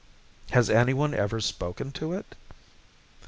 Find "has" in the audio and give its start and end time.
0.49-0.67